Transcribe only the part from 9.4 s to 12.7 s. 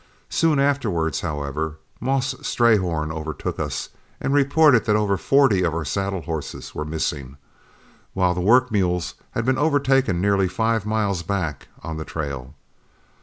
been overtaken nearly five miles back on the trail.